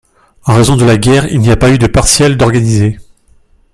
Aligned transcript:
En 0.45 0.55
raison 0.55 0.77
de 0.77 0.83
la 0.83 0.97
guerre 0.97 1.27
il 1.31 1.41
n'y 1.41 1.51
a 1.51 1.55
pas 1.57 1.69
eu 1.69 1.77
de 1.77 1.85
partielle 1.85 2.35
d'organisée. 2.35 2.97